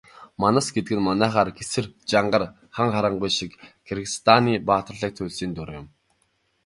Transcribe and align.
Манас 0.41 0.67
гэдэг 0.75 0.93
нь 0.97 1.05
манайхаар 1.09 1.49
Гэсэр, 1.57 1.85
Жангар, 2.09 2.43
Хан 2.75 2.89
Харангуй 2.95 3.31
шиг 3.37 3.51
Киргизстаны 3.87 4.53
баатарлаг 4.67 5.11
туульсын 5.15 5.51
дүр. 5.55 5.69